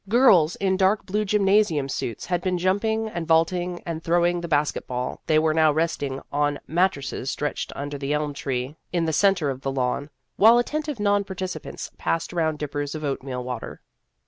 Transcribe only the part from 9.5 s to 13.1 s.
of the lawn, while attentive non participants passed around dippers of